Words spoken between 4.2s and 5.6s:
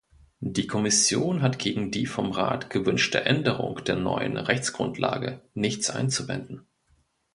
Rechtsgrundlage